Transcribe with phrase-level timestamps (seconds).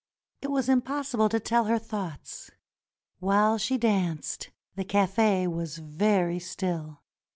[0.41, 2.49] It was impossible to tell her thoughts.
[3.19, 7.03] While she danced, the cafe was very still.